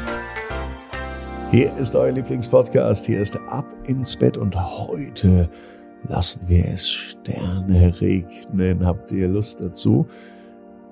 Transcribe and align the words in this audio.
Hier 1.52 1.72
ist 1.76 1.94
euer 1.94 2.10
Lieblingspodcast. 2.10 3.06
Hier 3.06 3.20
ist 3.20 3.36
Ab 3.48 3.64
ins 3.86 4.16
Bett 4.16 4.36
und 4.36 4.56
heute 4.56 5.48
lassen 6.08 6.40
wir 6.48 6.64
es 6.64 6.90
Sterne 6.90 7.94
regnen. 8.00 8.84
Habt 8.84 9.12
ihr 9.12 9.28
Lust 9.28 9.60
dazu? 9.60 10.08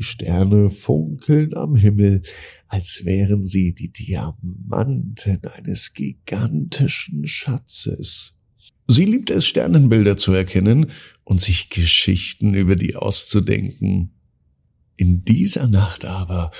Die 0.00 0.04
Sterne 0.04 0.70
funkeln 0.70 1.54
am 1.54 1.76
Himmel, 1.76 2.22
als 2.68 3.02
wären 3.04 3.44
sie 3.44 3.74
die 3.74 3.92
Diamanten 3.92 5.44
eines 5.44 5.92
gigantischen 5.92 7.26
Schatzes. 7.26 8.34
Sie 8.88 9.04
liebt 9.04 9.28
es, 9.28 9.46
Sternenbilder 9.46 10.16
zu 10.16 10.32
erkennen 10.32 10.86
und 11.24 11.42
sich 11.42 11.68
Geschichten 11.68 12.54
über 12.54 12.76
die 12.76 12.96
auszudenken. 12.96 14.14
In 14.96 15.22
dieser 15.22 15.68
Nacht 15.68 16.06
aber, 16.06 16.50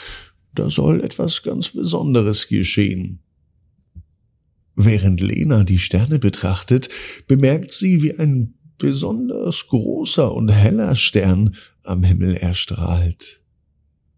da 0.54 0.68
soll 0.68 1.00
etwas 1.02 1.42
ganz 1.42 1.70
Besonderes 1.70 2.46
geschehen. 2.46 3.20
Während 4.76 5.22
Lena 5.22 5.64
die 5.64 5.78
Sterne 5.78 6.18
betrachtet, 6.18 6.90
bemerkt 7.26 7.72
sie, 7.72 8.02
wie 8.02 8.18
ein 8.18 8.59
besonders 8.80 9.68
großer 9.68 10.32
und 10.34 10.48
heller 10.48 10.96
Stern 10.96 11.54
am 11.84 12.02
Himmel 12.02 12.34
erstrahlt. 12.34 13.42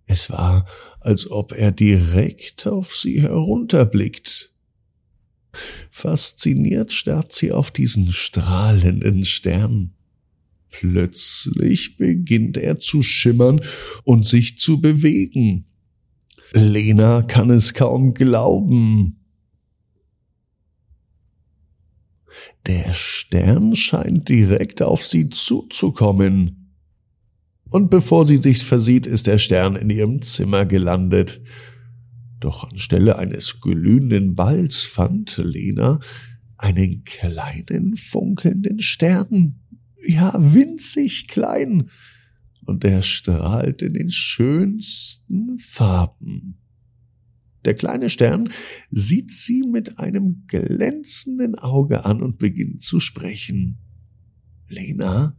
Es 0.07 0.31
war, 0.31 0.65
als 1.01 1.31
ob 1.31 1.53
er 1.53 1.73
direkt 1.73 2.67
auf 2.67 2.97
sie 2.97 3.21
herunterblickt. 3.21 4.55
Fasziniert 5.91 6.93
starrt 6.93 7.33
sie 7.33 7.53
auf 7.53 7.71
diesen 7.71 8.11
strahlenden 8.11 9.25
Stern. 9.25 9.93
Plötzlich 10.71 11.99
beginnt 11.99 12.57
er 12.57 12.79
zu 12.79 13.03
schimmern 13.03 13.61
und 14.05 14.27
sich 14.27 14.59
zu 14.59 14.81
bewegen. 14.81 15.67
Lena 16.53 17.23
kann 17.23 17.51
es 17.51 17.75
kaum 17.75 18.15
glauben. 18.15 19.22
Der 22.67 22.93
Stern 22.93 23.75
scheint 23.75 24.29
direkt 24.29 24.83
auf 24.83 25.05
sie 25.05 25.29
zuzukommen. 25.29 26.75
Und 27.71 27.91
bevor 27.91 28.27
sie 28.27 28.37
sich 28.37 28.63
versieht, 28.65 29.07
ist 29.07 29.27
der 29.27 29.39
Stern 29.39 29.77
in 29.77 29.91
ihrem 29.91 30.23
Zimmer 30.23 30.67
gelandet. 30.67 31.41
Doch 32.39 32.71
anstelle 32.71 33.19
eines 33.19 33.61
glühenden 33.61 34.35
Balls 34.35 34.83
fand 34.83 35.39
Lena 35.39 36.01
einen 36.59 37.05
kleinen 37.05 37.97
funkelnden 37.97 38.81
Stern. 38.81 39.61
Ja, 40.05 40.35
winzig 40.37 41.29
klein. 41.29 41.91
Und 42.65 42.85
der 42.85 43.03
strahlt 43.03 43.83
in 43.83 43.95
den 43.95 44.11
schönsten 44.11 45.59
Farben. 45.59 46.62
Der 47.65 47.75
kleine 47.75 48.11
Stern 48.11 48.51
sieht 48.91 49.31
sie 49.31 49.63
mit 49.63 49.99
einem 49.99 50.45
glänzenden 50.49 51.55
Auge 51.55 52.05
an 52.05 52.23
und 52.23 52.39
beginnt 52.39 52.83
zu 52.83 52.99
sprechen. 52.99 53.79
Lena, 54.69 55.37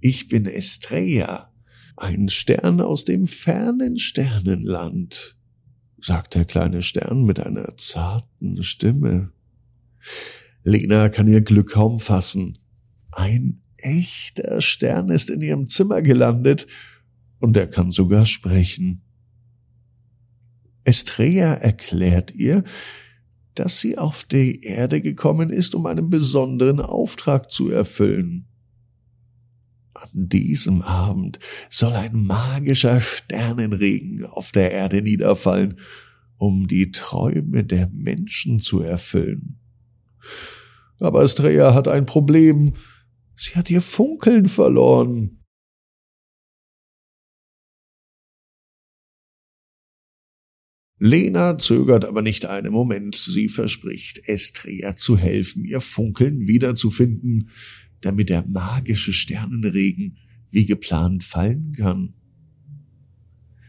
ich 0.00 0.28
bin 0.28 0.46
Estrella, 0.46 1.52
ein 1.96 2.28
Stern 2.28 2.80
aus 2.80 3.04
dem 3.04 3.26
fernen 3.26 3.98
Sternenland, 3.98 5.38
sagt 6.00 6.34
der 6.34 6.44
kleine 6.44 6.82
Stern 6.82 7.24
mit 7.24 7.40
einer 7.40 7.76
zarten 7.76 8.62
Stimme. 8.62 9.32
Lena 10.62 11.08
kann 11.08 11.26
ihr 11.26 11.40
Glück 11.40 11.72
kaum 11.72 11.98
fassen. 11.98 12.58
Ein 13.12 13.62
echter 13.78 14.60
Stern 14.60 15.08
ist 15.10 15.30
in 15.30 15.40
ihrem 15.40 15.66
Zimmer 15.66 16.02
gelandet 16.02 16.66
und 17.38 17.56
er 17.56 17.66
kann 17.66 17.90
sogar 17.90 18.26
sprechen. 18.26 19.02
Estrella 20.84 21.54
erklärt 21.54 22.34
ihr, 22.34 22.64
dass 23.54 23.80
sie 23.80 23.98
auf 23.98 24.24
die 24.24 24.62
Erde 24.62 25.00
gekommen 25.00 25.50
ist, 25.50 25.74
um 25.74 25.86
einen 25.86 26.08
besonderen 26.08 26.80
Auftrag 26.80 27.50
zu 27.50 27.70
erfüllen. 27.70 28.46
An 29.94 30.08
diesem 30.12 30.82
Abend 30.82 31.40
soll 31.68 31.92
ein 31.92 32.24
magischer 32.24 33.00
Sternenregen 33.00 34.24
auf 34.24 34.52
der 34.52 34.70
Erde 34.70 35.02
niederfallen, 35.02 35.78
um 36.36 36.68
die 36.68 36.90
Träume 36.90 37.64
der 37.64 37.90
Menschen 37.92 38.60
zu 38.60 38.80
erfüllen. 38.80 39.58
Aber 41.00 41.22
Estrella 41.22 41.74
hat 41.74 41.88
ein 41.88 42.06
Problem. 42.06 42.74
Sie 43.36 43.56
hat 43.56 43.68
ihr 43.70 43.82
Funkeln 43.82 44.48
verloren. 44.48 45.39
Lena 51.02 51.56
zögert 51.56 52.04
aber 52.04 52.20
nicht 52.20 52.44
einen 52.44 52.72
Moment. 52.72 53.16
Sie 53.16 53.48
verspricht, 53.48 54.20
Estria 54.28 54.96
zu 54.96 55.16
helfen, 55.16 55.64
ihr 55.64 55.80
Funkeln 55.80 56.46
wiederzufinden, 56.46 57.48
damit 58.02 58.28
der 58.28 58.46
magische 58.46 59.14
Sternenregen 59.14 60.18
wie 60.50 60.66
geplant 60.66 61.24
fallen 61.24 61.72
kann. 61.72 62.12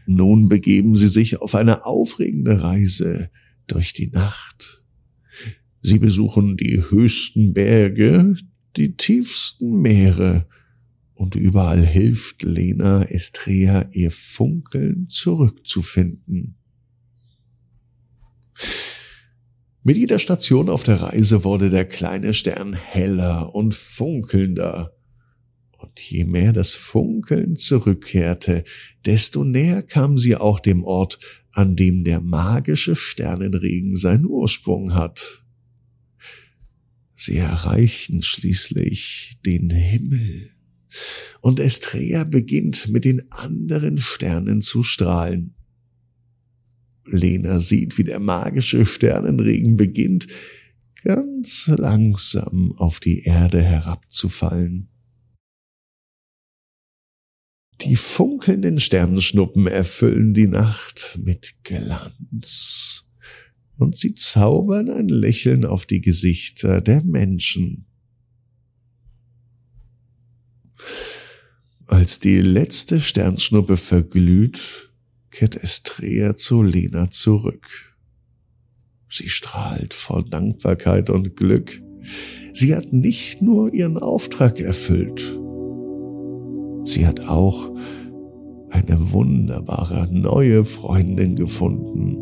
Nun 0.06 0.50
begeben 0.50 0.94
sie 0.94 1.08
sich 1.08 1.38
auf 1.40 1.54
eine 1.54 1.86
aufregende 1.86 2.62
Reise 2.62 3.30
durch 3.66 3.94
die 3.94 4.08
Nacht. 4.08 4.84
Sie 5.80 5.98
besuchen 5.98 6.58
die 6.58 6.82
höchsten 6.90 7.54
Berge, 7.54 8.36
die 8.76 8.94
tiefsten 8.96 9.80
Meere, 9.80 10.46
und 11.14 11.34
überall 11.34 11.84
hilft 11.84 12.42
Lena 12.42 13.04
Estrea 13.04 13.88
ihr 13.92 14.10
Funkeln 14.10 15.06
zurückzufinden. 15.08 16.56
Mit 19.82 19.96
jeder 19.96 20.18
Station 20.20 20.68
auf 20.68 20.84
der 20.84 21.00
Reise 21.00 21.42
wurde 21.42 21.68
der 21.68 21.84
kleine 21.84 22.34
Stern 22.34 22.72
heller 22.72 23.54
und 23.54 23.74
funkelnder. 23.74 24.94
Und 25.76 26.00
je 26.00 26.24
mehr 26.24 26.52
das 26.52 26.74
Funkeln 26.74 27.56
zurückkehrte, 27.56 28.62
desto 29.04 29.42
näher 29.42 29.82
kam 29.82 30.18
sie 30.18 30.36
auch 30.36 30.60
dem 30.60 30.84
Ort, 30.84 31.18
an 31.50 31.74
dem 31.74 32.04
der 32.04 32.20
magische 32.20 32.94
Sternenregen 32.94 33.96
seinen 33.96 34.26
Ursprung 34.26 34.94
hat. 34.94 35.44
Sie 37.14 37.36
erreichen 37.36 38.22
schließlich 38.22 39.38
den 39.44 39.70
Himmel. 39.70 40.50
Und 41.40 41.58
Estrella 41.58 42.24
beginnt 42.24 42.88
mit 42.88 43.04
den 43.04 43.30
anderen 43.32 43.98
Sternen 43.98 44.60
zu 44.60 44.82
strahlen. 44.82 45.54
Lena 47.04 47.60
sieht, 47.60 47.98
wie 47.98 48.04
der 48.04 48.20
magische 48.20 48.86
Sternenregen 48.86 49.76
beginnt, 49.76 50.28
ganz 51.02 51.66
langsam 51.66 52.72
auf 52.72 53.00
die 53.00 53.24
Erde 53.24 53.62
herabzufallen. 53.62 54.88
Die 57.80 57.96
funkelnden 57.96 58.78
Sternenschnuppen 58.78 59.66
erfüllen 59.66 60.34
die 60.34 60.46
Nacht 60.46 61.18
mit 61.22 61.56
Glanz 61.64 63.08
und 63.76 63.98
sie 63.98 64.14
zaubern 64.14 64.88
ein 64.88 65.08
Lächeln 65.08 65.64
auf 65.64 65.86
die 65.86 66.00
Gesichter 66.00 66.80
der 66.80 67.02
Menschen. 67.02 67.86
Als 71.86 72.20
die 72.20 72.40
letzte 72.40 73.00
Sternschnuppe 73.00 73.76
verglüht, 73.76 74.91
kehrt 75.32 75.56
Estrella 75.56 76.36
zu 76.36 76.62
Lena 76.62 77.10
zurück. 77.10 77.96
Sie 79.08 79.28
strahlt 79.28 79.92
voll 79.94 80.24
Dankbarkeit 80.24 81.10
und 81.10 81.36
Glück. 81.36 81.82
Sie 82.52 82.76
hat 82.76 82.92
nicht 82.92 83.42
nur 83.42 83.72
ihren 83.72 83.98
Auftrag 83.98 84.60
erfüllt, 84.60 85.38
sie 86.84 87.06
hat 87.06 87.28
auch 87.28 87.72
eine 88.70 89.12
wunderbare 89.12 90.08
neue 90.10 90.64
Freundin 90.64 91.36
gefunden. 91.36 92.16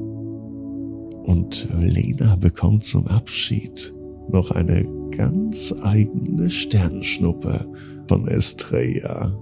Und 1.25 1.69
Lena 1.79 2.37
bekommt 2.37 2.85
zum 2.85 3.07
Abschied 3.07 3.95
noch 4.31 4.51
eine 4.51 4.87
ganz 5.17 5.75
eigene 5.83 6.51
Sternschnuppe 6.51 7.67
von 8.09 8.27
Estrella. 8.29 9.37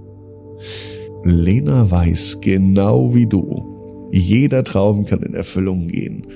Lena 1.24 1.90
weiß 1.90 2.40
genau 2.40 3.14
wie 3.14 3.26
du, 3.26 4.08
jeder 4.10 4.64
Traum 4.64 5.04
kann 5.04 5.22
in 5.22 5.34
Erfüllung 5.34 5.88
gehen. 5.88 6.26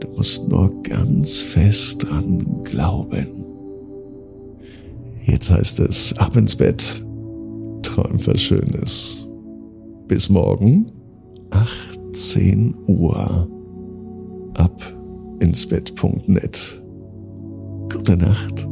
Du 0.00 0.08
musst 0.16 0.48
nur 0.48 0.82
ganz 0.82 1.38
fest 1.38 2.06
dran 2.08 2.64
glauben. 2.64 3.44
Jetzt 5.24 5.50
heißt 5.50 5.80
es 5.80 6.16
ab 6.18 6.36
ins 6.36 6.56
Bett, 6.56 7.04
träum 7.82 8.26
was 8.26 8.40
Schönes. 8.40 9.28
Bis 10.08 10.30
morgen, 10.30 10.90
18 11.50 12.74
Uhr, 12.86 13.48
ab 14.54 14.82
ins 15.40 15.66
Bett.net. 15.66 16.82
Gute 17.92 18.16
Nacht. 18.16 18.69